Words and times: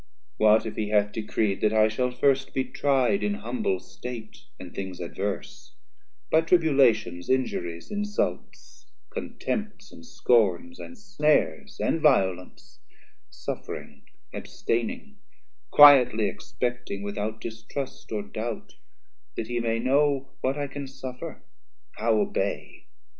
What 0.37 0.65
if 0.65 0.77
he 0.77 0.89
hath 0.89 1.11
decreed 1.11 1.61
that 1.61 1.73
I 1.73 1.87
shall 1.87 2.09
first 2.09 2.55
Be 2.55 2.63
try'd 2.63 3.21
in 3.21 3.35
humble 3.35 3.79
state, 3.79 4.45
and 4.59 4.73
things 4.73 4.99
adverse, 4.99 5.75
By 6.31 6.41
tribulations, 6.41 7.29
injuries, 7.29 7.91
insults, 7.91 8.87
190 9.13 9.13
Contempts, 9.45 9.91
and 9.91 10.03
scorns, 10.03 10.79
and 10.79 10.97
snares, 10.97 11.79
and 11.79 12.01
violence, 12.01 12.79
Suffering, 13.29 14.01
abstaining, 14.33 15.17
quietly 15.69 16.27
expecting 16.27 17.03
Without 17.03 17.39
distrust 17.39 18.11
or 18.11 18.23
doubt, 18.23 18.77
that 19.37 19.45
he 19.49 19.59
may 19.59 19.77
know 19.77 20.31
What 20.41 20.57
I 20.57 20.65
can 20.65 20.87
suffer, 20.87 21.43
how 21.97 22.19
obey? 22.19 22.87